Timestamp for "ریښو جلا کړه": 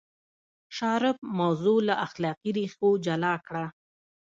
2.57-3.65